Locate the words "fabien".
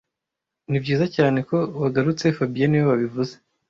2.37-2.69